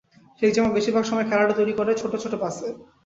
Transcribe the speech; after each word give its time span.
শেখ 0.41 0.51
জামাল 0.55 0.71
বেশির 0.75 0.95
ভাগ 0.95 1.05
সময় 1.05 1.27
খেলাটা 1.29 1.55
তৈরি 1.59 1.73
করে 1.75 1.91
ছোট 2.01 2.13
ছোট 2.23 2.33
পাসে। 2.43 2.67